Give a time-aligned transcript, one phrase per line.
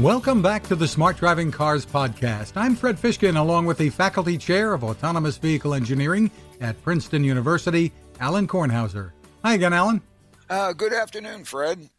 [0.00, 2.52] Welcome back to the Smart Driving Cars podcast.
[2.56, 7.92] I'm Fred Fishkin, along with the Faculty Chair of Autonomous Vehicle Engineering at Princeton University,
[8.18, 9.10] Alan Kornhauser.
[9.44, 10.00] Hi again, Alan.
[10.48, 11.90] Uh, good afternoon, Fred.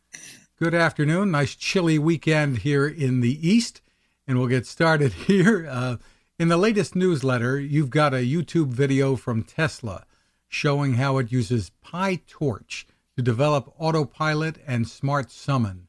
[0.57, 1.29] Good afternoon.
[1.29, 3.83] Nice chilly weekend here in the East.
[4.27, 5.67] And we'll get started here.
[5.69, 5.97] Uh,
[6.39, 10.07] in the latest newsletter, you've got a YouTube video from Tesla
[10.47, 15.87] showing how it uses PyTorch to develop autopilot and smart summon.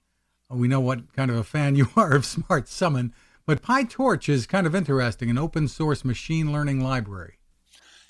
[0.53, 3.13] We know what kind of a fan you are of Smart Summon,
[3.47, 7.39] but PyTorch is kind of interesting, an open source machine learning library.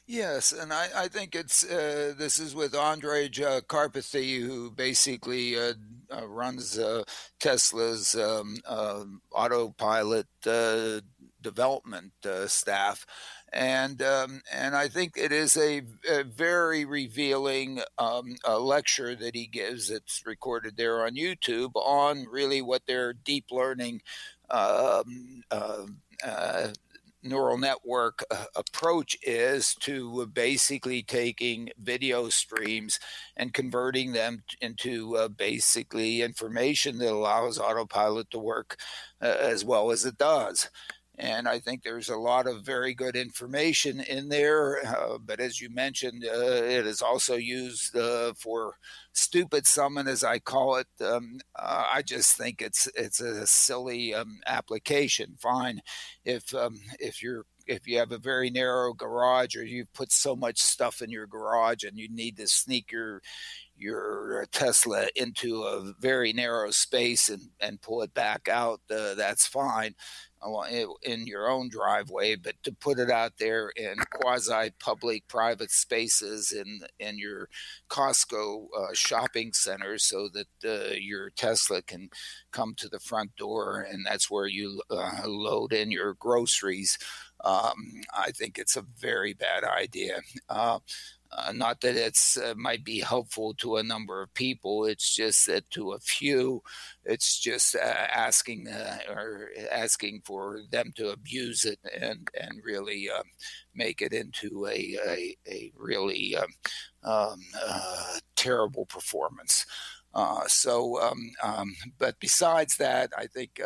[0.07, 5.57] Yes, and I, I think it's uh, this is with Andrej uh, Karpathy, who basically
[5.57, 5.75] uh,
[6.12, 7.05] uh runs uh,
[7.39, 9.23] Tesla's um, um
[11.47, 13.07] autopilot uh, development staff,
[13.53, 19.35] and um, and I think it is a, a very revealing um, a lecture that
[19.35, 19.91] he gives.
[19.91, 24.03] It's recorded there on YouTube on really what their deep learning
[24.51, 25.87] um, uh,
[26.25, 26.69] uh,
[27.23, 32.99] neural network uh, approach is to basically taking video streams
[33.37, 38.77] and converting them into uh, basically information that allows autopilot to work
[39.21, 40.69] uh, as well as it does.
[41.23, 44.84] And I think there's a lot of very good information in there.
[44.84, 48.75] Uh, but as you mentioned, uh, it is also used uh, for
[49.12, 50.89] stupid summon, as I call it.
[51.00, 55.37] Um, uh, I just think it's it's a silly um, application.
[55.39, 55.81] Fine,
[56.25, 60.34] if um, if you're if you have a very narrow garage or you put so
[60.34, 63.23] much stuff in your garage and you need to sneak your
[63.77, 69.47] your Tesla into a very narrow space and, and pull it back out, uh, that's
[69.47, 69.95] fine
[71.03, 76.53] in your own driveway, but to put it out there in quasi public private spaces
[76.53, 77.49] in in your
[77.89, 82.09] Costco uh, shopping center, so that uh, your Tesla can
[82.51, 86.99] come to the front door and that's where you uh, load in your groceries.
[87.45, 90.21] Um, I think it's a very bad idea.
[91.34, 94.84] Uh, not that it's uh, might be helpful to a number of people.
[94.84, 96.62] It's just that to a few,
[97.04, 103.09] it's just uh, asking uh, or asking for them to abuse it and and really
[103.09, 103.25] um,
[103.75, 106.53] make it into a a, a really um,
[107.03, 109.65] um, uh, terrible performance.
[110.15, 113.59] Uh, so, um, um, but besides that, I think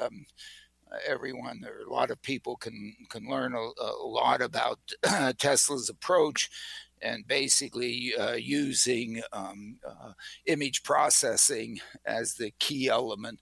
[1.06, 4.78] everyone or a lot of people can can learn a, a lot about
[5.38, 6.48] Tesla's approach
[7.02, 10.12] and basically uh, using um, uh,
[10.46, 13.40] image processing as the key element.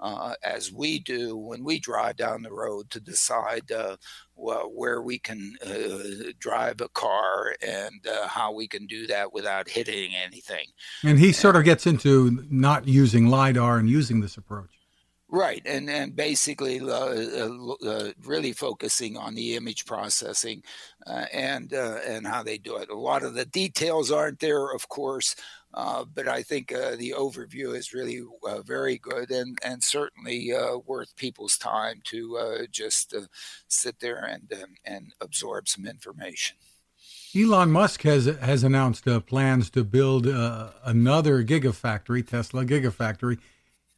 [0.00, 3.96] Uh, as we do when we drive down the road to decide uh,
[4.34, 9.32] well, where we can uh, drive a car and uh, how we can do that
[9.32, 10.66] without hitting anything.
[11.04, 14.81] And he sort of gets into not using LIDAR and using this approach.
[15.34, 20.62] Right, and and basically uh, uh, uh, really focusing on the image processing
[21.06, 22.90] uh, and uh, and how they do it.
[22.90, 25.34] A lot of the details aren't there, of course,
[25.72, 28.20] uh, but I think the overview is really
[28.66, 30.52] very good and and certainly
[30.84, 33.14] worth people's time to just
[33.68, 36.58] sit there and um, and absorb some information.
[37.34, 43.38] Elon Musk has has announced plans to build another gigafactory, Tesla Gigafactory,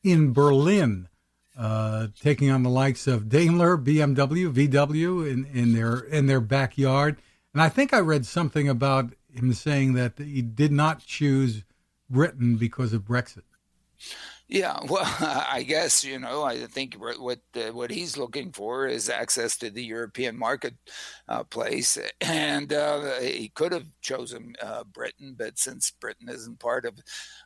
[0.05, 1.09] in Berlin
[1.57, 7.17] uh, taking on the likes of Daimler, BMW, VW in, in their in their backyard.
[7.53, 11.65] And I think I read something about him saying that he did not choose
[12.11, 13.43] Britain because of Brexit.
[14.49, 16.43] Yeah, well, I guess you know.
[16.43, 22.09] I think what uh, what he's looking for is access to the European marketplace, uh,
[22.21, 26.95] and uh, he could have chosen uh, Britain, but since Britain isn't part of,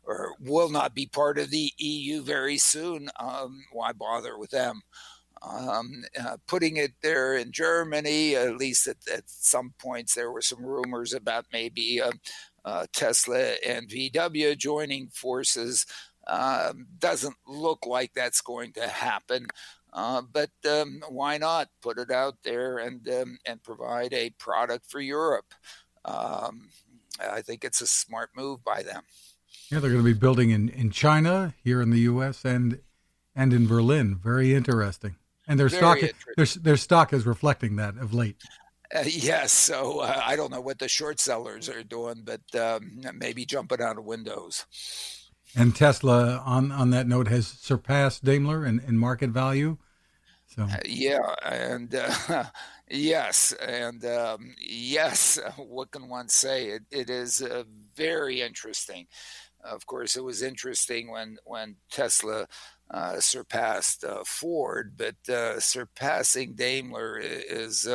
[0.05, 4.81] or will not be part of the EU very soon, um, why bother with them?
[5.41, 10.43] Um, uh, putting it there in Germany, at least at, at, some points, there were
[10.43, 12.11] some rumors about maybe uh,
[12.65, 15.87] uh, Tesla and VW joining forces.
[16.29, 19.47] Um, doesn't look like that's going to happen.
[19.93, 24.91] Uh, but um, why not put it out there and um, and provide a product
[24.91, 25.55] for Europe?
[26.05, 26.69] Um,
[27.21, 29.03] I think it's a smart move by them.
[29.71, 32.81] Yeah, they're going to be building in, in China, here in the U.S., and
[33.35, 34.19] and in Berlin.
[34.23, 35.17] Very interesting.
[35.47, 35.99] And their Very stock
[36.37, 38.43] their, their stock is reflecting that of late.
[38.95, 43.03] Uh, yes, so uh, I don't know what the short sellers are doing, but um,
[43.15, 44.65] maybe jumping out of windows.
[45.57, 49.79] And Tesla, on on that note, has surpassed Daimler in, in market value.
[50.47, 52.45] So uh, yeah, and uh,
[52.91, 55.39] yes, and um, yes.
[55.57, 56.69] What can one say?
[56.69, 57.65] It, it is uh,
[57.95, 59.07] very interesting.
[59.65, 62.47] of course, it was interesting when when Tesla
[62.91, 67.89] uh, surpassed uh, Ford, but uh, surpassing Daimler is.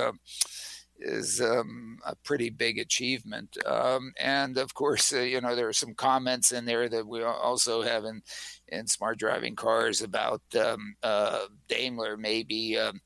[1.06, 5.68] Uh, is um, a pretty big achievement, um, and of course, uh, you know there
[5.68, 8.22] are some comments in there that we also have in
[8.70, 13.00] in smart driving cars about um, uh, Daimler maybe um,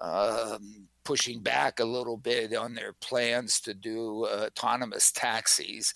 [0.00, 5.94] um, pushing back a little bit on their plans to do autonomous taxis.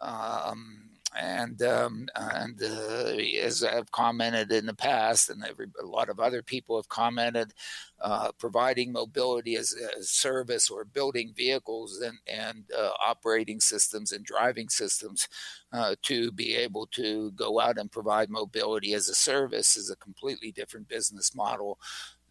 [0.00, 6.08] Um, and um, and uh, as I've commented in the past, and every, a lot
[6.08, 7.52] of other people have commented,
[8.00, 14.24] uh, providing mobility as a service or building vehicles and and uh, operating systems and
[14.24, 15.28] driving systems
[15.72, 19.96] uh, to be able to go out and provide mobility as a service is a
[19.96, 21.78] completely different business model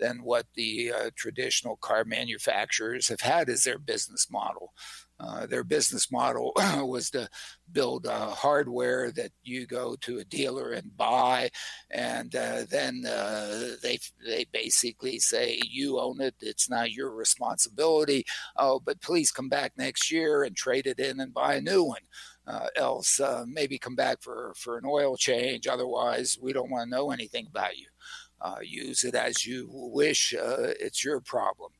[0.01, 4.73] than what the uh, traditional car manufacturers have had as their business model.
[5.19, 7.29] Uh, their business model was to
[7.71, 11.51] build uh, hardware that you go to a dealer and buy,
[11.91, 16.33] and uh, then uh, they they basically say you own it.
[16.39, 18.25] It's not your responsibility.
[18.57, 21.83] Oh, but please come back next year and trade it in and buy a new
[21.83, 22.01] one.
[22.47, 25.67] Uh, else, uh, maybe come back for for an oil change.
[25.67, 27.90] Otherwise, we don't want to know anything about you.
[28.61, 30.33] Use it as you wish.
[30.37, 31.71] it's your problem.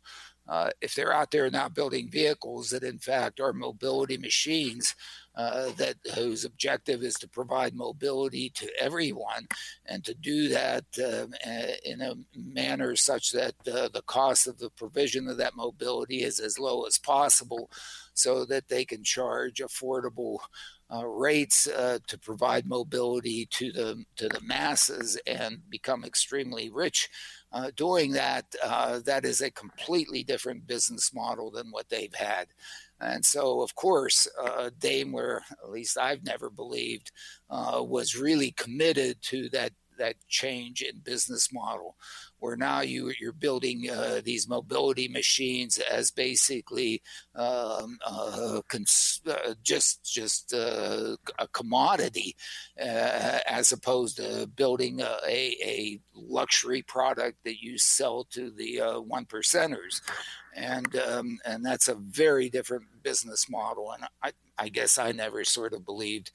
[0.47, 4.95] Uh, if they're out there now building vehicles that in fact are mobility machines
[5.35, 9.47] uh, that whose objective is to provide mobility to everyone
[9.85, 11.25] and to do that uh,
[11.85, 16.39] in a manner such that uh, the cost of the provision of that mobility is
[16.39, 17.69] as low as possible
[18.13, 20.39] so that they can charge affordable
[20.93, 27.09] uh, rates uh, to provide mobility to the to the masses and become extremely rich
[27.53, 32.47] uh, doing that, uh, that is a completely different business model than what they've had.
[32.99, 37.11] And so, of course, uh, Daimler, at least I've never believed,
[37.49, 41.95] uh, was really committed to that that change in business model
[42.41, 47.01] where now you, you're building uh, these mobility machines as basically
[47.35, 52.35] um, uh, cons- uh, just just uh, a commodity,
[52.79, 58.99] uh, as opposed to building a, a, luxury product that you sell to the uh,
[58.99, 60.01] one percenters,
[60.55, 63.91] and um, and that's a very different business model.
[63.91, 66.31] And I I guess I never sort of believed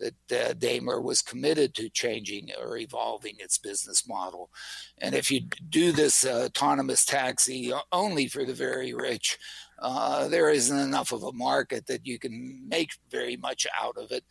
[0.00, 4.50] that uh, Daimler was committed to changing or evolving its business model.
[4.98, 9.38] And if you do this uh, autonomous taxi only for the very rich,
[9.78, 14.10] uh, there isn't enough of a market that you can make very much out of
[14.10, 14.24] it.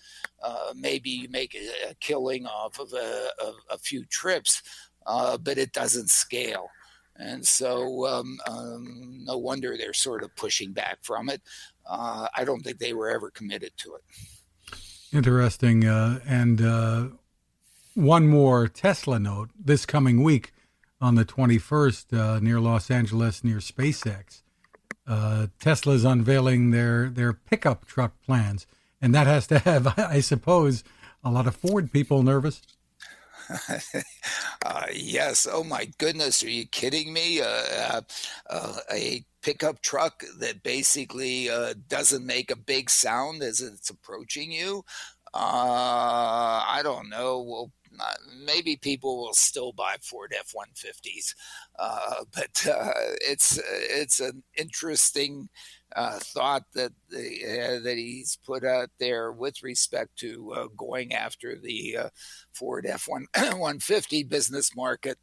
[0.44, 4.62] Uh, maybe you make a, a, killing off of a, a, a few trips,
[5.08, 6.70] uh, but it doesn't scale.
[7.16, 11.42] And so, um, um, no wonder they're sort of pushing back from it.
[11.86, 14.04] Uh, I don't think they were ever committed to it.
[15.12, 15.86] Interesting.
[15.86, 17.08] Uh, and uh,
[17.96, 20.52] one more Tesla note this coming week
[21.02, 24.44] on the 21st uh, near Los Angeles, near SpaceX.
[25.08, 28.68] Uh, Tesla's unveiling their, their pickup truck plans.
[29.02, 30.84] And that has to have, I suppose,
[31.24, 32.62] a lot of Ford people nervous.
[34.66, 35.48] uh, yes.
[35.52, 36.44] Oh my goodness.
[36.44, 37.42] Are you kidding me?
[37.42, 38.02] Uh, uh,
[38.50, 44.52] uh a pickup truck that basically uh, doesn't make a big sound as it's approaching
[44.52, 44.84] you.
[45.34, 45.38] Uh,
[46.68, 47.42] I don't know.
[47.42, 47.72] Well,
[48.46, 51.36] maybe people will still buy Ford F one fifties,
[51.78, 52.66] but
[53.22, 55.50] it's it's an interesting
[55.96, 61.58] uh, thought that uh, that he's put out there with respect to uh, going after
[61.58, 62.10] the uh,
[62.54, 65.18] Ford F one one fifty business market.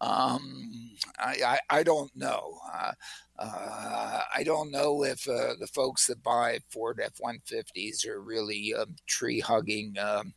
[0.00, 2.58] Um, I, I, I don't know.
[2.74, 2.92] Uh,
[3.38, 8.74] uh, I don't know if the folks that buy Ford F one fifties are really
[8.74, 9.96] um, tree hugging.
[9.98, 10.34] Um,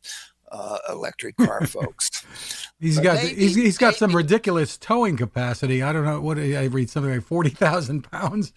[0.87, 2.23] electric car folks.
[2.79, 5.83] he's but got maybe, he's, he's got maybe, some ridiculous towing capacity.
[5.83, 8.53] I don't know what I read something like forty thousand pounds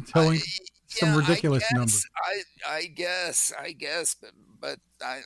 [0.06, 0.40] telling
[0.94, 1.92] some yeah, ridiculous I number.
[2.16, 5.20] I, I guess, I guess, but, but I,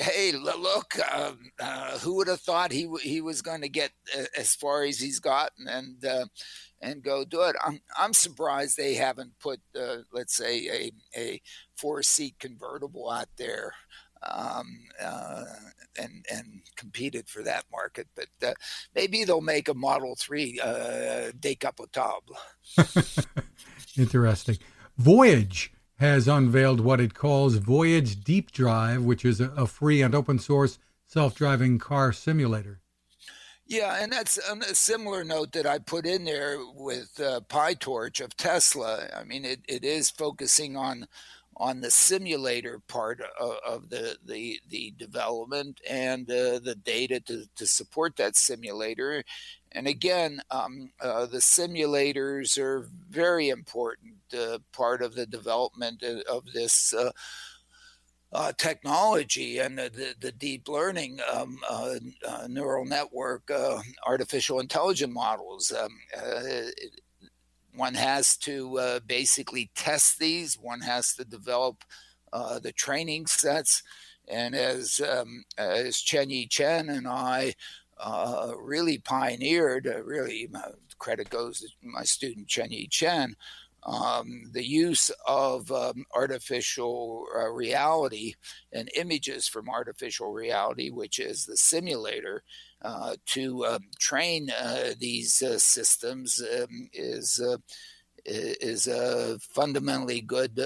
[0.00, 3.90] hey, look, um, uh, who would have thought he he was going to get
[4.36, 6.26] as far as he's gotten and uh,
[6.80, 7.56] and go do it?
[7.64, 11.40] I'm I'm surprised they haven't put, uh, let's say, a a
[11.76, 13.72] four seat convertible out there.
[14.30, 15.44] Um, uh,
[15.98, 18.08] and and competed for that market.
[18.14, 18.54] But uh,
[18.94, 22.36] maybe they'll make a Model Three uh, decapotable.
[23.96, 24.58] Interesting.
[24.96, 30.38] Voyage has unveiled what it calls Voyage Deep Drive, which is a free and open
[30.38, 32.80] source self driving car simulator.
[33.66, 38.36] Yeah, and that's a similar note that I put in there with uh, PyTorch of
[38.36, 39.08] Tesla.
[39.16, 41.06] I mean, it, it is focusing on
[41.56, 47.44] on the simulator part of, of the, the, the development and uh, the data to,
[47.56, 49.22] to support that simulator.
[49.72, 56.44] And again, um, uh, the simulators are very important uh, part of the development of
[56.52, 57.10] this uh,
[58.34, 61.94] uh, technology and the, the, the deep learning um, uh,
[62.26, 65.72] uh, neural network, uh, artificial intelligence models.
[65.72, 65.96] Um,
[67.74, 70.54] one has to basically test these.
[70.54, 71.84] One has to develop
[72.32, 73.82] the training sets.
[74.26, 77.54] And as um, as Chen-Yi Chen and I
[78.56, 80.48] really pioneered, really
[80.98, 83.36] credit goes to my student Chen-Yi Chen
[83.86, 88.34] um, the use of um, artificial uh, reality
[88.72, 92.40] and images from artificial reality, which is the simulator, uh,
[93.26, 97.56] to um, train uh, these uh, systems um, is uh,
[98.26, 100.58] is a fundamentally good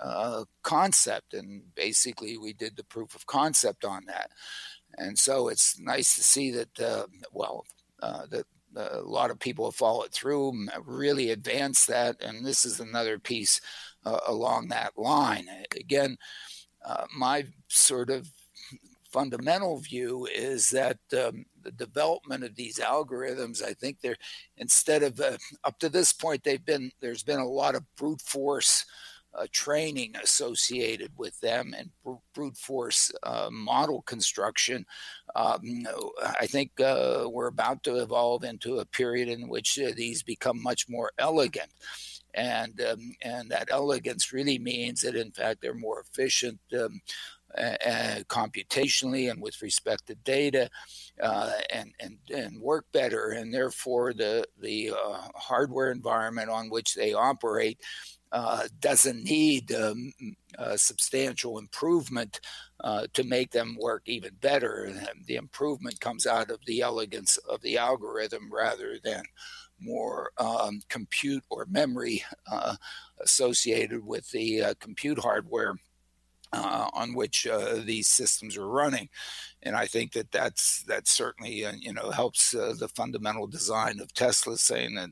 [0.00, 4.30] uh, concept, and basically we did the proof of concept on that,
[4.98, 7.08] and so it's nice to see that.
[7.32, 7.64] well,
[8.00, 13.18] that a lot of people have followed through, really advanced that, and this is another
[13.18, 13.60] piece
[14.04, 15.46] uh, along that line.
[15.78, 16.16] Again,
[16.84, 18.28] uh, my sort of
[19.12, 24.16] fundamental view is that um, the development of these algorithms, I think they're
[24.56, 28.22] instead of uh, up to this point, they've been there's been a lot of brute
[28.22, 28.84] force
[29.34, 31.90] uh, training associated with them and
[32.34, 34.84] brute force uh, model construction.
[35.34, 35.86] Um,
[36.38, 40.62] I think uh, we're about to evolve into a period in which uh, these become
[40.62, 41.70] much more elegant.
[42.34, 46.58] And, um, and that elegance really means that, in fact, they're more efficient.
[46.78, 47.00] Um,
[47.56, 50.70] uh, computationally and with respect to data
[51.22, 53.30] uh, and, and, and work better.
[53.30, 57.78] And therefore, the, the uh, hardware environment on which they operate
[58.32, 60.10] uh, doesn't need um,
[60.76, 62.40] substantial improvement
[62.82, 64.90] uh, to make them work even better.
[65.26, 69.22] The improvement comes out of the elegance of the algorithm rather than
[69.78, 72.76] more um, compute or memory uh,
[73.20, 75.74] associated with the compute hardware
[76.52, 79.08] uh, on which uh, these systems are running,
[79.62, 84.00] and I think that that's that certainly uh, you know helps uh, the fundamental design
[84.00, 85.10] of Tesla, saying that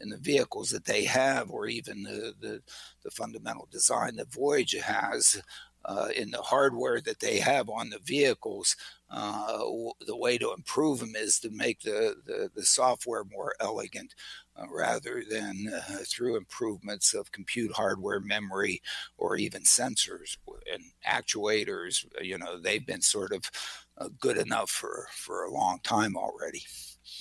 [0.00, 2.62] in the vehicles that they have, or even the the,
[3.04, 5.42] the fundamental design that Voyage has.
[5.84, 8.76] Uh, in the hardware that they have on the vehicles,
[9.10, 9.58] uh,
[10.06, 14.14] the way to improve them is to make the, the, the software more elegant
[14.56, 18.82] uh, rather than uh, through improvements of compute hardware, memory,
[19.16, 20.36] or even sensors
[20.70, 22.04] and actuators.
[22.20, 23.50] You know, they've been sort of
[23.96, 26.64] uh, good enough for, for a long time already.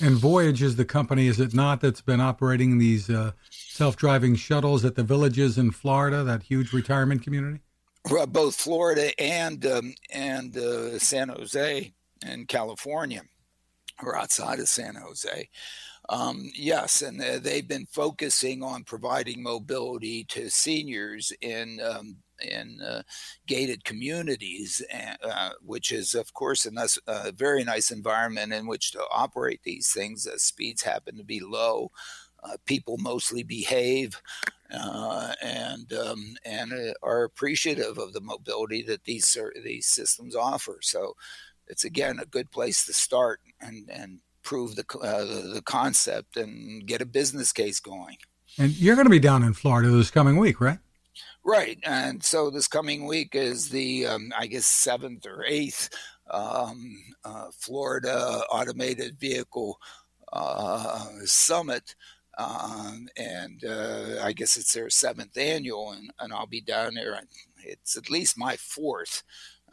[0.01, 4.83] And Voyage is the company, is it not, that's been operating these uh, self-driving shuttles
[4.83, 7.61] at the villages in Florida, that huge retirement community?
[8.07, 11.93] Both Florida and um, and uh, San Jose
[12.25, 13.23] in California,
[14.01, 15.49] or outside of San Jose.
[16.09, 23.01] Um, yes, and they've been focusing on providing mobility to seniors in um, in uh,
[23.45, 24.81] gated communities,
[25.23, 29.61] uh, which is, of course, a nice, uh, very nice environment in which to operate
[29.63, 30.27] these things.
[30.37, 31.91] speeds happen to be low.
[32.43, 34.21] Uh, people mostly behave
[34.71, 40.79] uh, and um, and are appreciative of the mobility that these these systems offer.
[40.81, 41.15] So,
[41.67, 46.85] it's again a good place to start and and prove the, uh, the concept and
[46.87, 48.17] get a business case going.
[48.57, 50.79] And you're going to be down in Florida this coming week, right?
[51.43, 55.89] Right, and so this coming week is the um, I guess seventh or eighth
[56.29, 59.79] um, uh, Florida Automated Vehicle
[60.33, 61.95] uh, Summit.
[62.37, 67.19] Um, and uh, I guess it's their seventh annual, and, and I'll be down there.
[67.63, 69.23] It's at least my fourth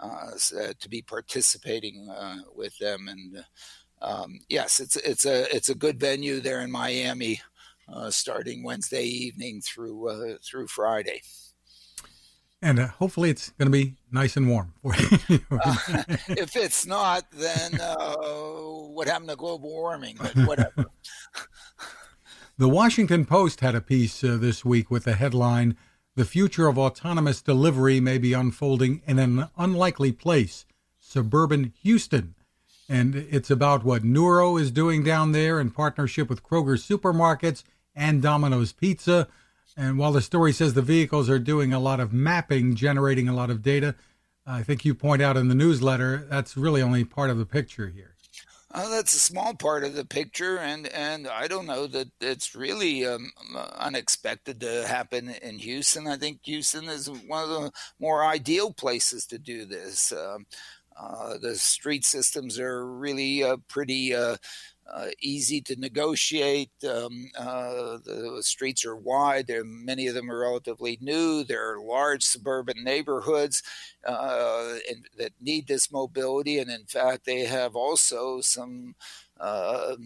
[0.01, 0.31] uh,
[0.81, 3.45] to be participating uh, with them, and
[4.01, 7.41] um, yes, it's it's a it's a good venue there in Miami,
[7.93, 11.21] uh, starting Wednesday evening through uh, through Friday.
[12.63, 14.73] And uh, hopefully, it's going to be nice and warm.
[14.83, 14.93] Uh,
[16.29, 20.17] if it's not, then uh, what happened to global warming?
[20.19, 20.87] But whatever.
[22.57, 25.77] the Washington Post had a piece uh, this week with the headline
[26.15, 30.65] "The future of autonomous delivery may be unfolding in an unlikely place:
[31.01, 32.37] suburban Houston."
[32.89, 38.23] And it's about what Nuro is doing down there in partnership with Kroger Supermarkets and
[38.23, 39.27] Domino's Pizza.
[39.77, 43.35] And while the story says the vehicles are doing a lot of mapping, generating a
[43.35, 43.97] lot of data,
[44.47, 47.89] I think you point out in the newsletter that's really only part of the picture
[47.89, 48.14] here.
[48.75, 52.57] Uh, that's a small part of the picture, and, and I don't know that it's
[52.57, 53.31] really um,
[53.79, 56.09] unexpected to happen in Houston.
[56.09, 60.11] I think Houston is one of the more ideal places to do this.
[60.11, 60.47] Um,
[61.41, 64.37] the street systems are really uh, pretty uh,
[64.93, 66.71] uh, easy to negotiate.
[66.87, 69.47] Um, uh, the streets are wide.
[69.47, 71.43] There, many of them are relatively new.
[71.45, 73.63] There are large suburban neighborhoods
[74.07, 74.75] uh,
[75.19, 78.95] that need this mobility, and in fact, they have also some
[79.41, 79.97] uh,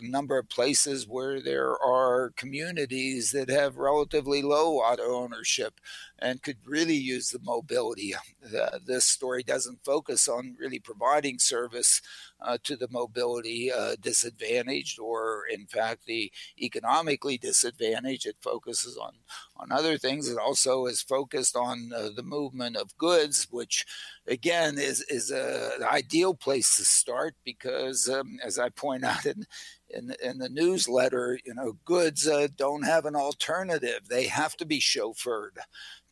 [0.00, 5.80] number of places where there are communities that have relatively low auto ownership
[6.20, 8.14] and could really use the mobility.
[8.14, 12.00] Uh, this story doesn't focus on really providing service
[12.40, 18.26] uh, to the mobility uh, disadvantaged or, in fact, the economically disadvantaged.
[18.26, 19.12] It focuses on,
[19.56, 20.28] on other things.
[20.28, 23.86] It also is focused on uh, the movement of goods, which,
[24.26, 29.46] again, is, is an ideal place to start because, um, as I point out in,
[29.90, 34.08] in, in the newsletter, you know, goods uh, don't have an alternative.
[34.08, 35.58] They have to be chauffeured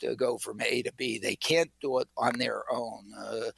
[0.00, 1.18] to go from A to B.
[1.18, 3.04] They can't do it on their own.
[3.18, 3.50] Uh,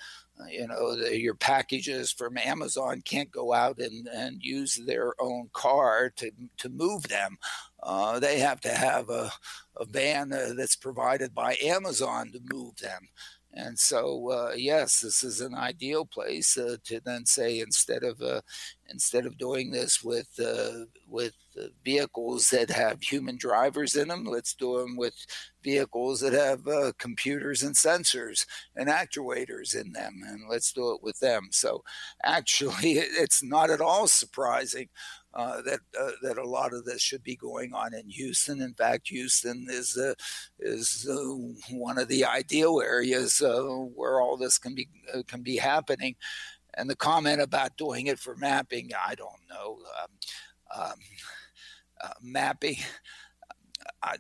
[0.51, 5.51] you know, the, your packages from Amazon can't go out and, and use their own
[5.53, 7.39] car to, to move them.
[7.83, 9.31] Uh, they have to have a,
[9.77, 13.09] a van uh, that's provided by Amazon to move them.
[13.55, 18.21] And so, uh, yes, this is an ideal place uh, to then say instead of
[18.21, 18.43] uh,
[18.91, 21.35] instead of doing this with uh, with
[21.85, 25.15] vehicles that have human drivers in them, let's do them with
[25.65, 31.03] vehicles that have uh, computers and sensors and actuators in them, and let's do it
[31.03, 31.49] with them.
[31.51, 31.83] So,
[32.25, 34.89] actually, it's not at all surprising
[35.39, 38.61] uh, that uh, that a lot of this should be going on in Houston.
[38.61, 40.15] In fact, Houston is uh,
[40.59, 43.63] is uh, one of the ideal areas uh,
[43.95, 44.89] where all this can be
[45.29, 46.17] can be happening.
[46.75, 49.79] And the comment about doing it for mapping, I don't know.
[50.03, 50.09] Um,
[50.85, 50.99] um,
[52.21, 52.77] mapping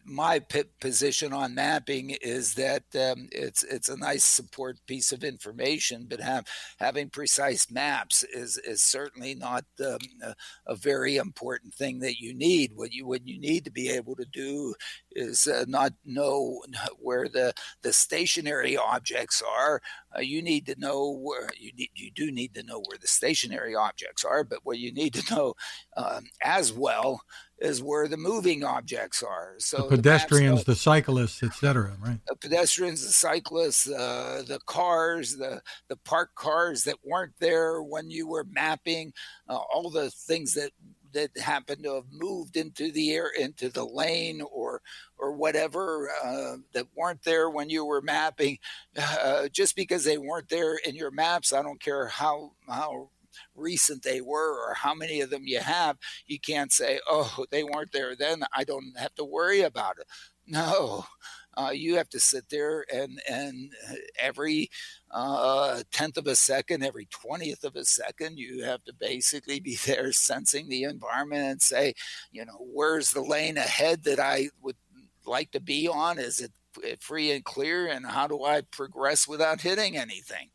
[0.04, 0.40] my
[0.80, 6.20] position on mapping is that um, it's it's a nice support piece of information, but
[6.20, 6.46] have,
[6.78, 10.34] having precise maps is is certainly not um, a,
[10.66, 12.72] a, very important thing that you need.
[12.74, 14.74] What you what you need to be able to do
[15.12, 16.62] is uh, not know
[16.98, 19.80] where the the stationary objects are.
[20.16, 23.06] Uh, you need to know where you need you do need to know where the
[23.06, 25.54] stationary objects are, but what you need to know
[25.96, 27.20] um, as well
[27.60, 29.54] is where the moving objects are.
[29.58, 31.96] So the pedestrians, the, the cyclists, etc.
[32.00, 32.18] Right?
[32.28, 38.10] The pedestrians, the cyclists, uh, the cars, the the parked cars that weren't there when
[38.10, 39.12] you were mapping,
[39.48, 40.70] uh, all the things that
[41.12, 44.80] that happened to have moved into the air into the lane or
[45.18, 48.58] or whatever uh, that weren't there when you were mapping
[48.98, 53.10] uh, just because they weren't there in your maps i don't care how how
[53.54, 57.62] recent they were or how many of them you have, you can't say, oh, they
[57.62, 58.42] weren't there then.
[58.54, 60.06] I don't have to worry about it.
[60.46, 61.04] No.
[61.58, 63.72] Uh, you have to sit there and and
[64.18, 64.70] every
[65.10, 69.76] uh, tenth of a second, every twentieth of a second, you have to basically be
[69.86, 71.94] there sensing the environment and say,
[72.30, 74.76] you know, where's the lane ahead that I would
[75.26, 76.18] like to be on?
[76.18, 76.52] Is it
[77.00, 77.88] free and clear?
[77.88, 80.50] And how do I progress without hitting anything?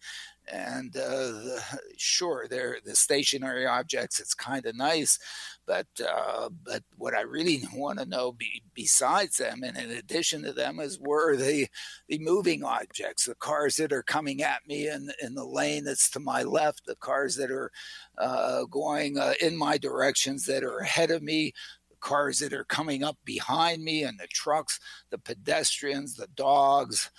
[0.52, 1.60] and uh,
[1.98, 4.20] sure, they're the stationary objects.
[4.20, 5.20] It's kind of nice,
[5.66, 10.44] but uh, but what I really want to know be, besides them, and in addition
[10.44, 11.68] to them, is where the
[12.08, 16.10] the moving objects, the cars that are coming at me in in the lane that's
[16.12, 17.72] to my left, the cars that are
[18.18, 21.54] uh, going uh, in my directions that are ahead of me,
[21.90, 27.10] the cars that are coming up behind me, and the trucks, the pedestrians, the dogs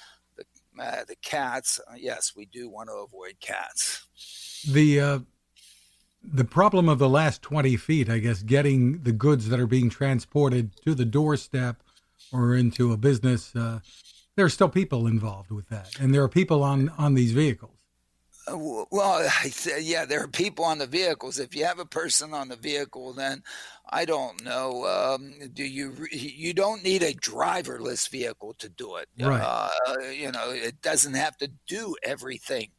[0.79, 4.07] uh, the cats, uh, yes, we do want to avoid cats.
[4.69, 5.19] The uh,
[6.33, 9.91] the problem of the last twenty feet, I guess, getting the goods that are being
[9.91, 11.83] transported to the doorstep
[12.33, 13.55] or into a business.
[13.55, 13.81] Uh,
[14.37, 17.75] there are still people involved with that, and there are people on on these vehicles.
[18.47, 18.59] Uh,
[18.91, 19.27] well,
[19.81, 21.39] yeah, there are people on the vehicles.
[21.39, 23.43] If you have a person on the vehicle, then
[23.91, 24.85] I don't know.
[24.87, 25.95] Um, do you?
[26.11, 29.09] You don't need a driverless vehicle to do it.
[29.19, 29.41] Right.
[29.41, 32.71] Uh, you know, it doesn't have to do everything.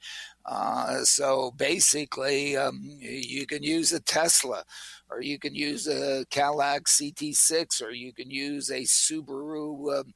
[0.46, 4.64] Uh, so basically, um, you can use a Tesla,
[5.10, 10.00] or you can use a Cadillac CT6, or you can use a Subaru.
[10.00, 10.14] Um,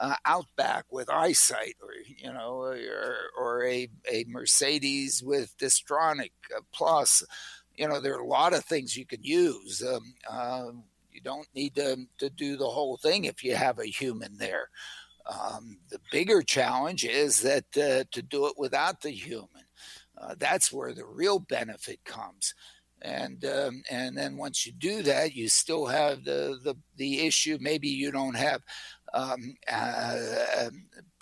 [0.00, 6.60] uh, Outback with eyesight, or you know, or, or a, a Mercedes with Distronic uh,
[6.72, 7.22] Plus.
[7.76, 9.82] You know, there are a lot of things you can use.
[9.82, 10.70] Um, uh,
[11.12, 14.68] you don't need to, to do the whole thing if you have a human there.
[15.26, 19.48] Um, the bigger challenge is that uh, to do it without the human.
[20.22, 22.54] Uh, that's where the real benefit comes.
[23.02, 27.58] and um, and then once you do that, you still have the the, the issue.
[27.60, 28.62] Maybe you don't have
[29.12, 30.70] um, uh,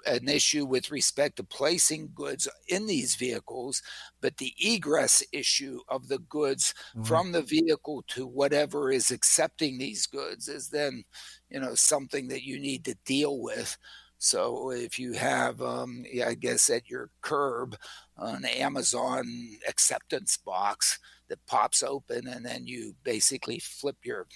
[0.06, 3.82] an issue with respect to placing goods in these vehicles,
[4.20, 7.04] but the egress issue of the goods mm-hmm.
[7.04, 11.04] from the vehicle to whatever is accepting these goods is then,
[11.50, 13.76] you know, something that you need to deal with.
[14.22, 17.74] So if you have, um, yeah, I guess, at your curb,
[18.18, 19.24] an Amazon
[19.66, 20.98] acceptance box
[21.30, 24.26] that pops open, and then you basically flip your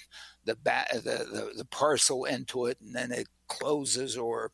[0.46, 4.50] the, ba- the, the the parcel into it, and then it closes or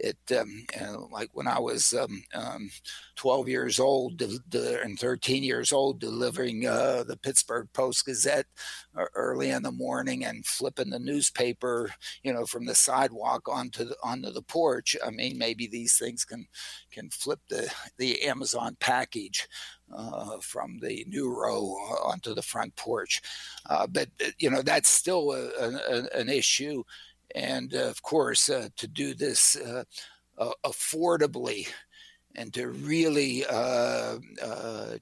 [0.00, 0.66] it um,
[1.10, 2.70] like when I was um, um,
[3.16, 8.46] 12 years old de- de- and 13 years old delivering uh, the Pittsburgh Post Gazette
[8.96, 11.90] uh, early in the morning and flipping the newspaper
[12.22, 16.24] you know from the sidewalk onto the onto the porch I mean maybe these things
[16.24, 16.46] can
[16.90, 19.48] can flip the the Amazon package
[19.94, 21.60] uh, from the Nuro
[22.04, 23.22] onto the front porch.
[23.68, 26.82] Uh, but uh, you know that's still a, a, an issue,
[27.34, 29.84] and uh, of course uh, to do this uh,
[30.64, 31.68] affordably
[32.34, 33.44] and to really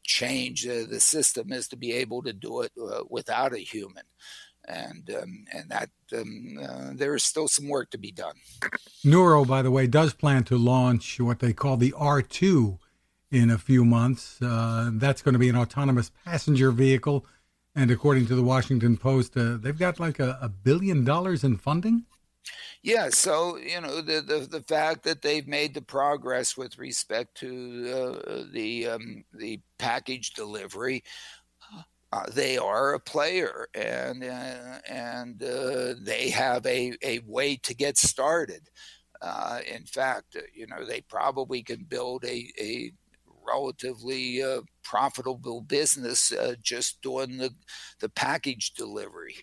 [0.03, 2.73] change the system is to be able to do it
[3.11, 4.05] without a human.
[4.69, 8.35] And um, and that um, there is still some work to be done.
[9.05, 12.79] Nuro, by the way, does plan to launch what they call the R2
[13.31, 14.41] in a few months.
[14.41, 17.27] Uh, that's going to be an autonomous passenger vehicle.
[17.75, 21.57] And according to the Washington Post, uh, they've got like a, a, billion dollars in
[21.57, 22.05] funding.
[22.83, 27.37] Yeah, so you know the, the the fact that they've made the progress with respect
[27.39, 31.03] to uh, the um, the package delivery,
[32.13, 37.75] uh, they are a player, and uh, and uh, they have a, a way to
[37.75, 38.69] get started.
[39.67, 42.93] in fact, you know they probably can build a, a
[43.47, 47.51] relatively uh, profitable business uh, just doing the
[48.01, 49.37] the package delivery.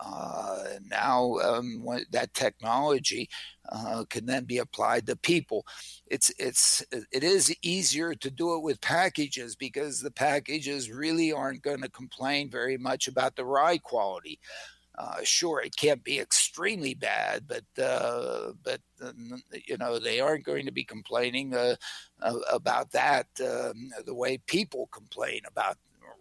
[0.00, 3.28] Uh, now um, that technology
[3.70, 5.64] uh, can then be applied to people.
[6.06, 11.62] It's it's it is easier to do it with packages because the packages really aren't
[11.62, 14.38] going to complain very much about the ride quality.
[14.98, 19.12] Uh, sure, it can't be extremely bad, but uh, but uh,
[19.66, 21.76] you know they aren't going to be complaining uh,
[22.50, 25.76] about that um, the way people complain about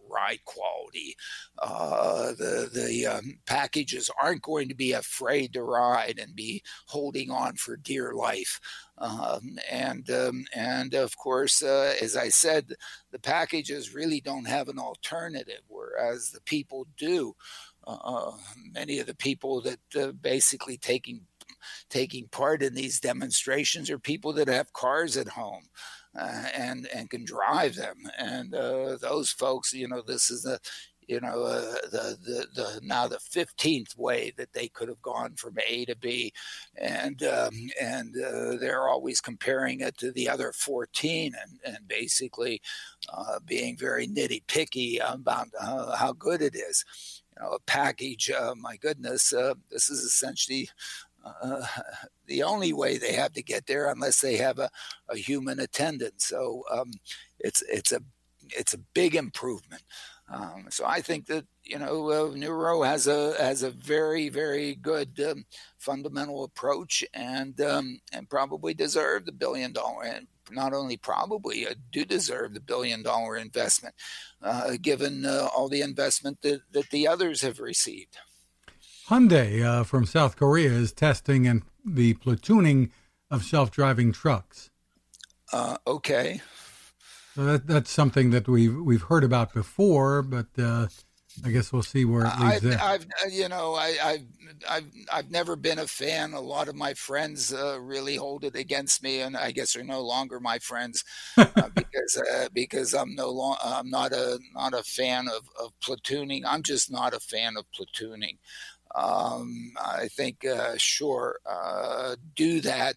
[0.10, 1.16] ride quality.
[1.60, 7.32] Uh, the the um, packages aren't going to be afraid to ride and be holding
[7.32, 8.60] on for dear life.
[8.98, 12.74] Um, and um, and of course, uh, as I said,
[13.12, 17.36] the packages really don't have an alternative, whereas the people do.
[17.88, 18.32] Uh,
[18.72, 21.22] many of the people that uh, basically taking
[21.90, 25.64] taking part in these demonstrations are people that have cars at home
[26.18, 27.98] uh, and and can drive them.
[28.18, 30.60] And uh, those folks, you know, this is the
[31.08, 35.36] you know uh, the, the the now the 15th way that they could have gone
[35.36, 36.34] from A to B
[36.76, 42.62] and um, and uh, they're always comparing it to the other 14 and and basically
[43.14, 46.84] uh, being very nitty picky about uh, how good it is
[47.36, 48.32] you know, a package.
[48.32, 50.70] Uh, my goodness, uh, this is essentially
[52.28, 54.70] the only way they have to get there unless they have a,
[55.10, 56.22] a human attendant.
[56.22, 56.92] So um,
[57.40, 58.02] it's it's a
[58.56, 59.82] it's a big improvement.
[60.28, 64.76] Um, so I think that you know uh, Nuro has a has a very very
[64.76, 65.46] good um,
[65.78, 71.74] fundamental approach and um, and probably deserve the billion dollar and not only probably uh,
[71.92, 73.94] do deserve the billion dollar investment
[74.42, 78.18] uh, given uh, all the investment that, that the others have received.
[79.10, 82.90] Hyundai uh, from South Korea is testing and the platooning
[83.30, 84.72] of self-driving trucks.
[85.54, 86.42] Uh, okay.
[87.36, 90.88] So that, that's something that we've we've heard about before, but uh,
[91.44, 92.66] I guess we'll see where it leads.
[92.66, 94.20] I've, I've, uh, you know, I, have
[94.70, 96.34] I've, I've never been a fan.
[96.34, 99.84] A lot of my friends uh, really hold it against me, and I guess are
[99.84, 101.04] no longer my friends
[101.38, 105.74] uh, because uh, because I'm no long, I'm not a not a fan of, of
[105.84, 106.44] platooning.
[106.46, 108.38] I'm just not a fan of platooning.
[108.96, 112.96] Um, I think uh, sure uh, do that,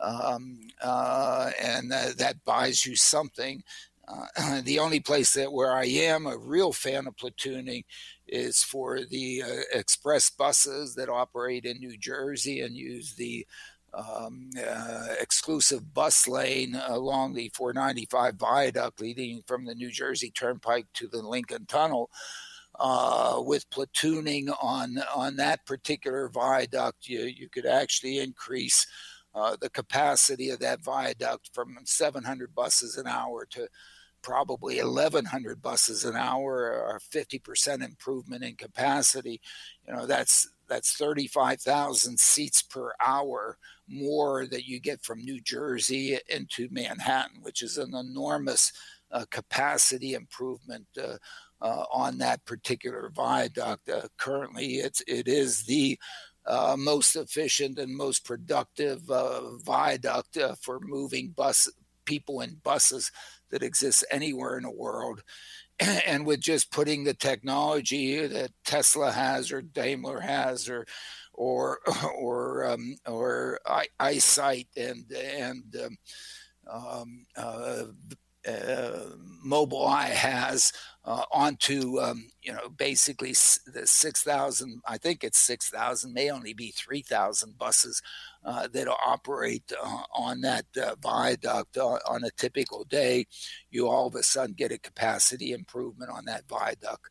[0.00, 3.62] um, and that buys you something.
[4.08, 7.84] Uh, the only place that where I am a real fan of platooning
[8.28, 13.46] is for the uh, express buses that operate in New Jersey and use the
[13.94, 20.86] um, uh, exclusive bus lane along the 495 viaduct leading from the New Jersey Turnpike
[20.94, 22.10] to the Lincoln Tunnel.
[22.78, 28.86] Uh, with platooning on on that particular viaduct, you you could actually increase
[29.34, 33.68] uh, the capacity of that viaduct from 700 buses an hour to
[34.22, 39.40] probably 1,100 buses an hour, or 50% improvement in capacity.
[39.86, 43.56] You know, that's that's 35,000 seats per hour
[43.88, 48.72] more that you get from New Jersey into Manhattan, which is an enormous
[49.12, 51.18] uh, capacity improvement uh,
[51.60, 53.88] uh, on that particular viaduct.
[53.88, 55.98] Uh, currently, it's it is the
[56.46, 61.68] uh, most efficient and most productive uh, viaduct for moving bus
[62.04, 63.10] people in buses
[63.50, 65.22] that exists anywhere in the world.
[66.06, 70.86] And with just putting the technology that Tesla has or Daimler has or
[71.34, 71.80] or
[72.18, 73.60] or um, or
[74.00, 75.76] eyesight and and
[76.70, 77.96] um, um,
[78.46, 79.02] uh, uh,
[79.44, 80.72] Mobileye has
[81.04, 84.80] uh, onto um, you know basically the six thousand.
[84.86, 86.12] I think it's six thousand.
[86.12, 88.02] May only be three thousand buses
[88.44, 89.72] uh, that operate
[90.14, 90.66] on that
[91.00, 93.26] viaduct on a typical day.
[93.70, 97.08] You all of a sudden get a capacity improvement on that viaduct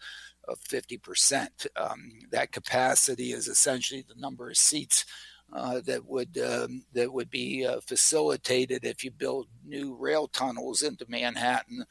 [0.48, 1.68] of fifty percent.
[1.78, 5.06] Um, that capacity is essentially the number of seats
[5.54, 10.82] uh, that would um, that would be uh, facilitated if you build new rail tunnels
[10.82, 11.86] into Manhattan.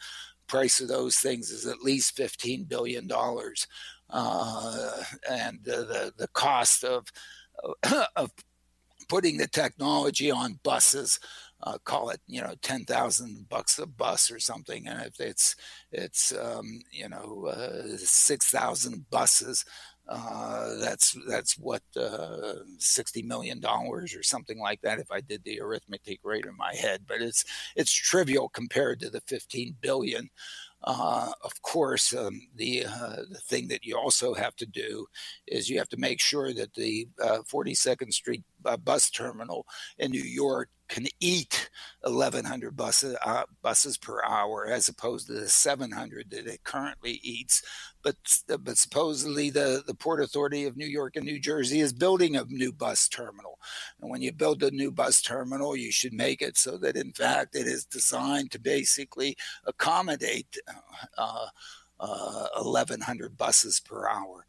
[0.47, 3.67] Price of those things is at least fifteen billion dollars,
[4.11, 7.07] uh, and the the cost of
[8.17, 8.31] of
[9.09, 11.19] putting the technology on buses
[11.65, 15.57] uh, call it you know ten thousand bucks a bus or something, and if it's
[15.93, 19.65] it's um, you know uh, six thousand buses,
[20.07, 24.99] uh, that's that's what uh, sixty million dollars or something like that.
[24.99, 29.11] If I did the arithmetic right in my head, but it's it's trivial compared to
[29.11, 30.29] the fifteen billion.
[30.87, 35.07] Uh, of course, um, the uh, the thing that you also have to do
[35.47, 39.65] is you have to make sure that the 42nd uh, Street uh, bus terminal
[39.99, 41.71] in New York can eat
[42.03, 47.63] 1,100 buses, uh, buses per hour as opposed to the 700 that it currently eats.
[48.03, 48.17] But,
[48.47, 52.45] but supposedly the, the Port Authority of New York and New Jersey is building a
[52.45, 53.59] new bus terminal.
[54.01, 57.13] And when you build a new bus terminal, you should make it so that, in
[57.13, 60.59] fact, it is designed to basically accommodate
[61.17, 61.47] uh,
[61.99, 64.45] uh, 1,100 buses per hour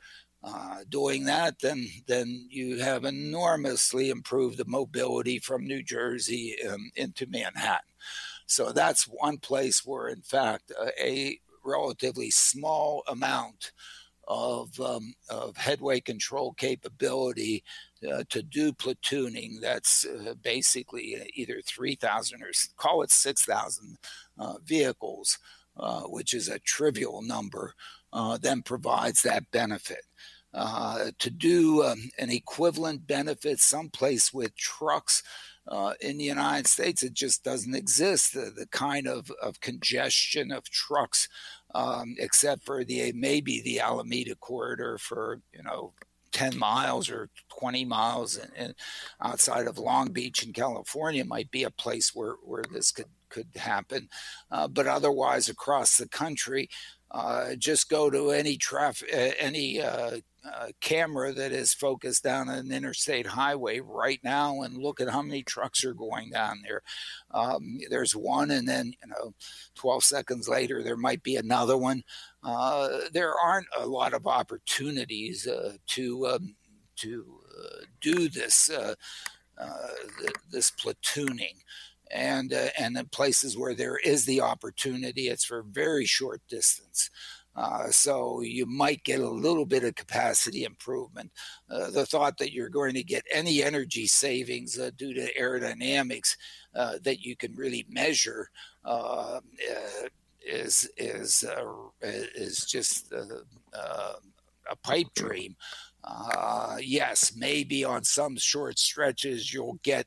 [0.46, 6.92] uh, doing that, then then you have enormously improved the mobility from New Jersey um,
[6.96, 7.90] into Manhattan.
[8.46, 13.72] So that's one place where, in fact, a, a relatively small amount
[14.28, 17.64] of, um, of headway control capability
[18.12, 19.60] uh, to do platooning.
[19.62, 23.98] That's uh, basically either 3,000 or call it 6,000
[24.38, 25.40] uh, vehicles,
[25.78, 27.74] uh, which is a trivial number,
[28.14, 30.06] uh, then provides that benefit.
[30.56, 35.22] Uh, to do um, an equivalent benefit someplace with trucks
[35.68, 38.34] uh, in the United States, it just doesn't exist.
[38.34, 41.28] The, the kind of, of congestion of trucks,
[41.74, 45.94] um, except for the maybe the Alameda corridor for you know
[46.36, 48.76] 10 miles or 20 miles and,
[49.22, 53.48] outside of Long Beach in California might be a place where, where this could, could
[53.56, 54.10] happen.
[54.52, 56.70] Uh, but otherwise, across the country,
[57.12, 60.18] uh, just go to any traffic, uh, any uh,
[60.54, 65.22] uh, camera that is focused down an interstate highway right now and look at how
[65.22, 66.82] many trucks are going down there.
[67.32, 69.34] Um, there's one, and then you know,
[69.76, 72.04] 12 seconds later there might be another one.
[72.44, 76.56] Uh, there aren't a lot of opportunities uh, to um,
[76.98, 77.26] to
[77.58, 78.96] uh, do this uh,
[79.58, 79.88] uh,
[80.52, 81.56] this platooning
[82.12, 87.10] and and in places where there is the opportunity, it's for very short distance.
[87.56, 91.32] Uh, so you might get a little bit of capacity improvement.
[91.70, 96.36] Uh, the thought that you're going to get any energy savings uh, due to aerodynamics
[96.76, 98.50] uh, that you can really measure
[98.84, 99.40] uh,
[100.46, 101.44] is is
[102.02, 105.56] is just a pipe dream.
[106.08, 110.06] Uh, yes, maybe on some short stretches you'll get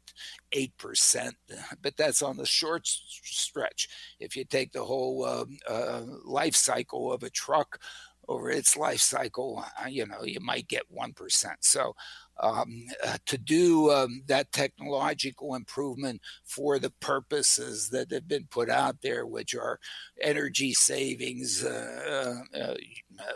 [0.52, 1.32] 8%,
[1.82, 3.88] but that's on the short stretch.
[4.20, 7.80] If you take the whole uh, uh, life cycle of a truck
[8.28, 11.56] over its life cycle, uh, you know, you might get 1%.
[11.61, 11.94] So
[12.40, 18.70] um, uh, to do um, that technological improvement for the purposes that have been put
[18.70, 19.79] out there, which are
[20.20, 22.74] energy savings uh, uh, uh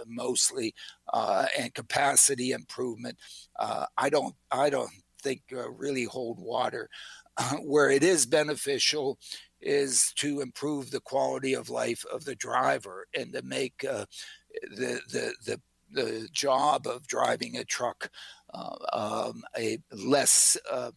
[0.06, 0.74] mostly
[1.12, 3.18] uh, and capacity improvement,
[3.58, 4.90] I don't I don't
[5.22, 6.88] think really hold water.
[7.62, 9.18] where it is beneficial
[9.60, 14.06] is to improve the quality of life of the driver and to make the
[14.76, 15.60] the the
[15.92, 18.10] the job of driving a truck
[18.52, 20.90] uh, um, a less uh,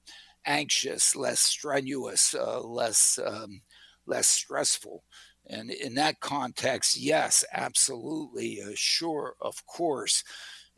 [0.45, 3.61] anxious, less strenuous, uh, less um,
[4.05, 5.03] less stressful.
[5.47, 10.23] And in that context, yes, absolutely, uh, sure, of course.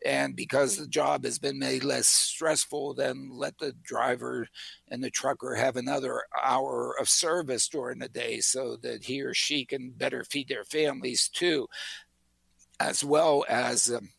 [0.05, 4.47] And because the job has been made less stressful, then let the driver
[4.89, 9.33] and the trucker have another hour of service during the day so that he or
[9.33, 11.67] she can better feed their families too,
[12.79, 13.91] as well as.
[13.91, 14.09] Um,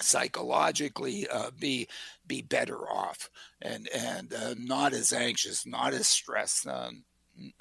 [0.00, 1.88] psychologically uh, be
[2.26, 3.30] be better off
[3.62, 6.90] and and uh, not as anxious, not as stressed, uh,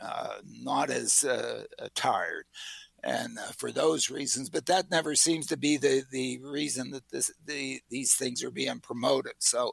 [0.02, 2.46] uh, not as uh, uh, tired,
[3.04, 4.50] and uh, for those reasons.
[4.50, 8.52] But that never seems to be the the reason that this the these things are
[8.52, 9.34] being promoted.
[9.40, 9.72] So.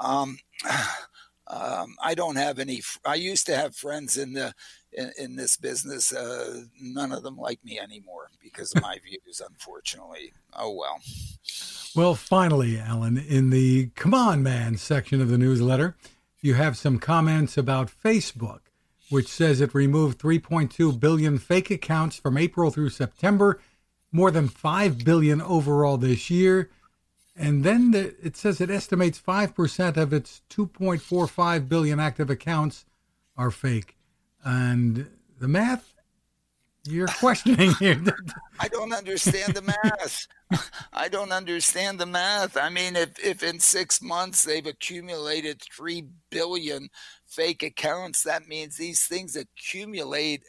[0.00, 0.38] Um,
[1.46, 2.80] um, I don't have any.
[3.04, 4.54] I used to have friends in the
[4.96, 6.12] in, in this business.
[6.12, 9.40] Uh, none of them like me anymore because of my views.
[9.46, 11.00] Unfortunately, oh well.
[11.94, 15.96] Well, finally, Alan, in the "Come on, man" section of the newsletter,
[16.40, 18.60] you have some comments about Facebook
[19.10, 23.60] which says it removed 3.2 billion fake accounts from April through September,
[24.12, 26.70] more than 5 billion overall this year.
[27.36, 32.84] And then the, it says it estimates 5% of its 2.45 billion active accounts
[33.36, 33.96] are fake.
[34.44, 35.06] And
[35.40, 35.94] the math
[36.86, 38.02] you're questioning here.
[38.60, 40.26] I don't understand the math.
[40.92, 42.56] I don't understand the math.
[42.56, 46.90] I mean, if, if in six months they've accumulated 3 billion
[47.26, 50.42] fake accounts, that means these things accumulate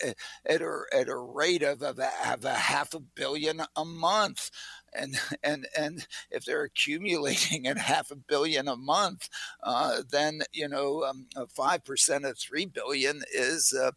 [0.45, 4.51] at a, at a rate of, of, a, of a half a billion a month
[4.97, 9.29] and and and if they're accumulating at half a billion a month,
[9.63, 13.91] uh, then you know um, five um, percent of three billion is uh,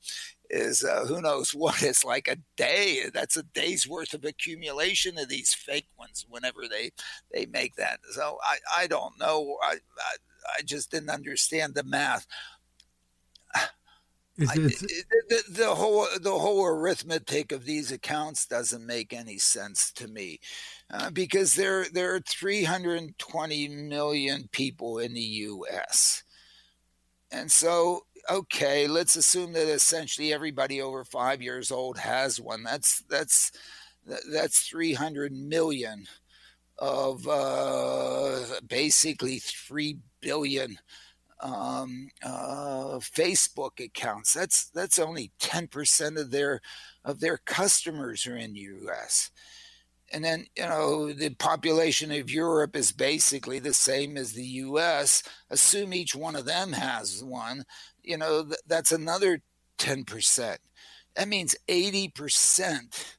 [0.51, 3.05] is uh, who knows what it's like a day.
[3.13, 6.91] That's a day's worth of accumulation of these fake ones whenever they
[7.33, 8.01] they make that.
[8.11, 9.57] So i i don't know.
[9.63, 10.17] I i,
[10.59, 12.27] I just didn't understand the math
[14.41, 20.07] I, the, the, whole the whole arithmetic of these accounts doesn't make any sense to
[20.07, 20.41] me,
[20.93, 26.23] uh, because there there are 320 million people in the U.S.
[27.33, 32.63] And so okay, let's assume that essentially everybody over five years old has one.
[32.63, 33.53] That's that's
[34.31, 36.07] that's 300 million
[36.79, 40.79] of uh, basically 3 billion
[41.41, 44.33] um, uh, Facebook accounts.
[44.35, 46.61] That's that's only 10% of their
[47.05, 49.31] of their customers are in the US.
[50.11, 55.23] And then, you know, the population of Europe is basically the same as the US.
[55.51, 57.65] Assume each one of them has one
[58.09, 59.43] you know, th- that's another
[59.79, 60.57] 10%.
[61.15, 63.17] That means 80%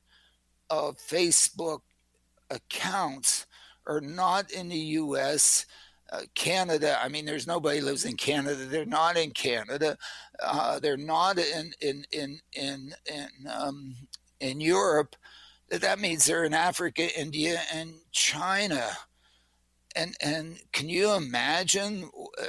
[0.69, 1.82] of Facebook
[2.49, 3.45] accounts
[3.86, 5.67] are not in the US.
[6.11, 8.65] Uh, Canada, I mean, there's nobody lives in Canada.
[8.65, 9.97] They're not in Canada.
[10.41, 13.95] Uh, they're not in in in in in, um,
[14.39, 15.15] in Europe.
[15.69, 18.97] That means they're in Africa, India, and China
[19.95, 22.45] and and can you imagine uh,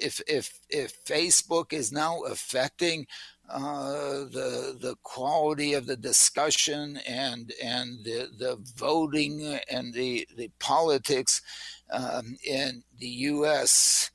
[0.00, 3.06] if if if Facebook is now affecting
[3.48, 10.50] uh, the the quality of the discussion and and the, the voting and the the
[10.58, 11.42] politics
[11.90, 14.10] um, in the U.S.,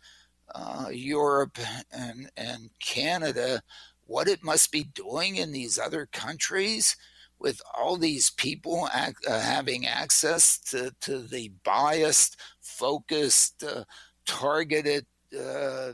[0.54, 1.58] uh, Europe,
[1.92, 3.62] and and Canada,
[4.06, 6.96] what it must be doing in these other countries
[7.40, 13.84] with all these people ac- uh, having access to, to the biased, focused, uh,
[14.26, 15.06] targeted
[15.38, 15.92] uh,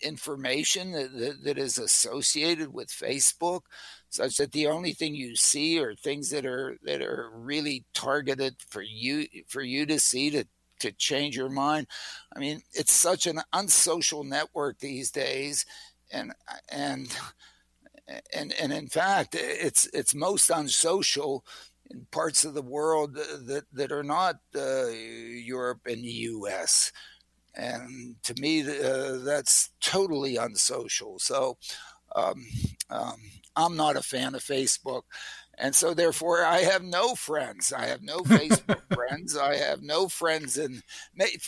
[0.00, 3.62] information that, that, is associated with Facebook,
[4.10, 8.54] such that the only thing you see are things that are that are really targeted
[8.68, 10.44] for you for you to see to
[10.82, 11.86] to change your mind.
[12.34, 15.66] I mean, it's such an unsocial network these days,
[16.12, 16.32] and
[16.70, 17.16] and
[18.32, 21.44] and and in fact, it's it's most unsocial
[21.90, 26.92] in parts of the world that that are not uh, Europe and the U.S.
[27.54, 31.18] And to me, uh, that's totally unsocial.
[31.18, 31.58] So
[32.16, 32.46] um,
[32.88, 33.20] um,
[33.56, 35.02] I'm not a fan of Facebook.
[35.62, 37.72] And so, therefore, I have no friends.
[37.72, 39.36] I have no Facebook friends.
[39.36, 40.58] I have no friends.
[40.58, 40.82] And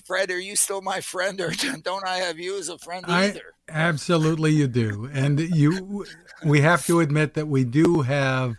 [0.07, 1.50] Fred, are you still my friend, or
[1.83, 3.55] don't I have you as a friend either?
[3.68, 5.11] I, absolutely, you do.
[5.12, 6.07] And you,
[6.45, 8.55] we have to admit that we do have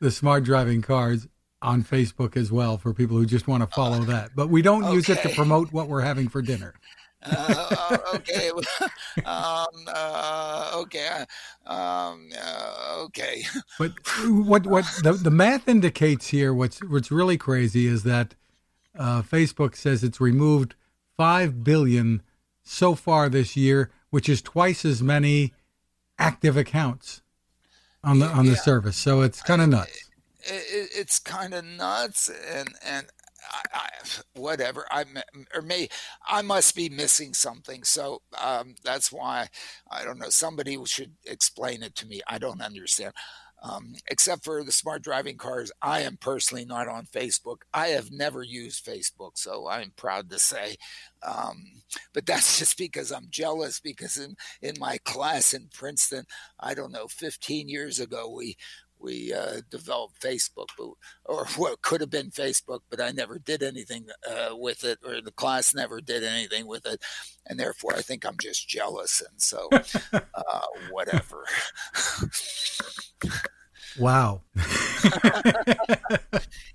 [0.00, 1.26] the smart driving cars
[1.60, 4.30] on Facebook as well for people who just want to follow uh, that.
[4.36, 4.94] But we don't okay.
[4.94, 6.74] use it to promote what we're having for dinner.
[7.22, 8.50] Uh, okay.
[9.24, 11.24] um, uh, okay.
[11.66, 13.44] Um, uh, okay.
[13.78, 13.92] But
[14.26, 16.54] what what the, the math indicates here?
[16.54, 18.34] What's what's really crazy is that
[18.96, 20.74] uh, Facebook says it's removed
[21.16, 22.22] five billion
[22.62, 25.54] so far this year, which is twice as many
[26.18, 27.22] active accounts.
[28.04, 28.58] on the on the yeah.
[28.58, 28.96] service.
[28.96, 30.08] So it's kind of nuts.
[30.40, 33.06] It, it, it's kind of nuts, and and
[33.50, 33.88] I, I,
[34.34, 35.04] whatever I
[35.54, 35.88] or may
[36.26, 37.84] I must be missing something.
[37.84, 39.48] So um, that's why
[39.90, 40.30] I don't know.
[40.30, 42.20] Somebody should explain it to me.
[42.28, 43.12] I don't understand.
[43.60, 47.62] Um, except for the smart driving cars, I am personally not on Facebook.
[47.74, 50.76] I have never used Facebook, so I'm proud to say.
[51.24, 51.64] Um,
[52.14, 53.80] but that's just because I'm jealous.
[53.80, 56.24] Because in in my class in Princeton,
[56.60, 58.56] I don't know, 15 years ago, we
[59.00, 60.88] we uh, developed Facebook, but,
[61.24, 65.20] or what could have been Facebook, but I never did anything uh, with it, or
[65.20, 67.02] the class never did anything with it,
[67.46, 69.68] and therefore I think I'm just jealous, and so
[70.12, 71.44] uh, whatever.
[73.98, 74.42] wow.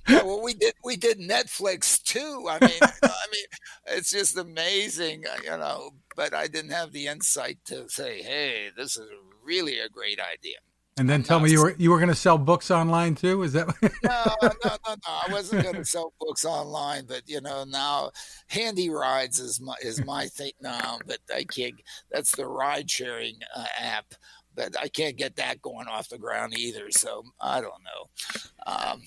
[0.09, 2.47] yeah, well, we did we did Netflix too.
[2.49, 3.45] I mean, I mean,
[3.87, 5.91] it's just amazing, uh, you know.
[6.15, 9.09] But I didn't have the insight to say, "Hey, this is
[9.43, 10.57] really a great idea."
[10.97, 13.41] And then tell me you were you were going to sell books online too?
[13.41, 13.67] Is that?
[13.81, 14.95] no, no, no, no.
[15.07, 18.11] I wasn't going to sell books online, but you know now,
[18.47, 20.99] Handy Rides is my is my thing now.
[21.07, 21.75] But I can't.
[22.11, 24.13] That's the ride sharing uh, app,
[24.55, 26.91] but I can't get that going off the ground either.
[26.91, 28.71] So I don't know.
[28.71, 29.01] Um,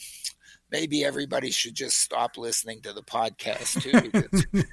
[0.70, 4.72] maybe everybody should just stop listening to the podcast too.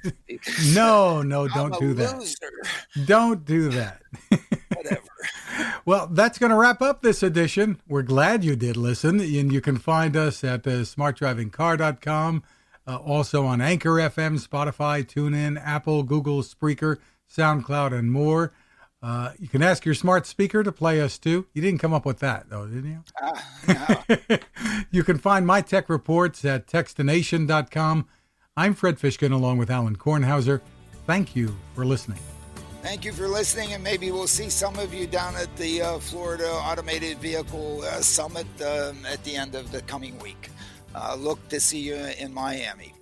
[0.74, 2.34] No, no, don't do loser.
[2.40, 3.06] that.
[3.06, 4.02] Don't do that.
[4.84, 5.08] Whatever.
[5.86, 7.78] Well, that's going to wrap up this edition.
[7.86, 12.42] We're glad you did listen, and you can find us at uh, smartdrivingcar.com,
[12.86, 16.96] uh, also on Anchor FM, Spotify, TuneIn, Apple, Google, Spreaker,
[17.30, 18.54] SoundCloud, and more.
[19.02, 21.46] Uh, you can ask your smart speaker to play us too.
[21.52, 23.04] You didn't come up with that, though, didn't you?
[23.22, 24.38] Uh, no.
[24.90, 28.08] you can find my tech reports at techstination.com.
[28.56, 30.62] I'm Fred Fishkin along with Alan Kornhauser.
[31.06, 32.18] Thank you for listening.
[32.84, 35.98] Thank you for listening, and maybe we'll see some of you down at the uh,
[36.00, 40.50] Florida Automated Vehicle uh, Summit um, at the end of the coming week.
[40.94, 42.93] Uh, look to see you in Miami.